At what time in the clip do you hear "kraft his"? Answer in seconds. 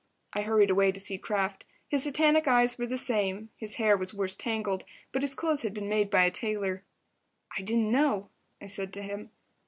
1.19-2.01